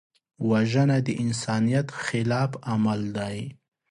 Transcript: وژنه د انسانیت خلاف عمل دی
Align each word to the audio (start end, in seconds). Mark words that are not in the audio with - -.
وژنه 0.49 0.97
د 1.05 1.07
انسانیت 1.23 1.87
خلاف 2.05 2.51
عمل 2.71 3.01
دی 3.17 3.37